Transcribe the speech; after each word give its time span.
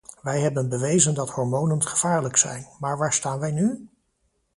Wij 0.21 0.39
hebben 0.39 0.69
bewezen 0.69 1.13
dat 1.13 1.29
hormonen 1.29 1.83
gevaarlijk 1.83 2.37
zijn, 2.37 2.67
maar 2.79 2.97
waar 2.97 3.13
staan 3.13 3.39
wij 3.39 3.51
nu? 3.51 3.89